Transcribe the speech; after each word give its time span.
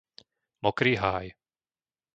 Mokrý 0.61 0.91
Háj 0.97 1.27